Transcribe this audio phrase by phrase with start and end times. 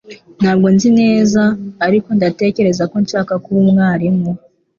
[0.39, 1.41] Ntabwo nzi neza
[1.85, 4.31] ariko ndatekereza ko nshaka kuba umwarimu